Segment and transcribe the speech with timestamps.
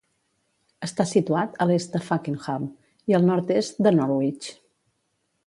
[0.87, 2.67] Està situat a l'est de Fakenham
[3.13, 4.51] i al nord-est de Norwich.